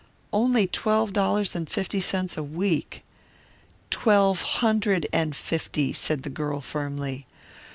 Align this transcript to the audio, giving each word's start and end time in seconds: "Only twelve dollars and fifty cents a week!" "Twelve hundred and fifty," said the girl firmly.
"Only 0.33 0.65
twelve 0.65 1.13
dollars 1.13 1.53
and 1.55 1.69
fifty 1.69 1.99
cents 1.99 2.35
a 2.35 2.41
week!" 2.41 3.03
"Twelve 3.91 4.41
hundred 4.41 5.05
and 5.13 5.35
fifty," 5.35 5.93
said 5.93 6.23
the 6.23 6.31
girl 6.31 6.59
firmly. 6.59 7.27